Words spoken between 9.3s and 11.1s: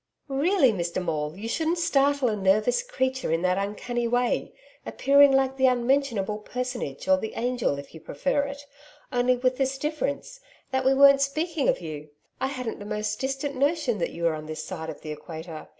with this difference, that we